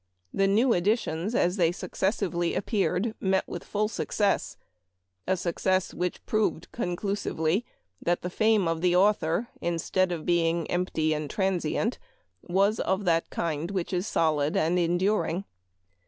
[0.33, 4.57] The new editions as they successively appeared met with full success;
[5.27, 7.65] a success which proved conclusively
[8.01, 11.99] that the fame of the author, instead of being empty and transient,
[12.41, 15.43] was of that kind which is solid and enduring.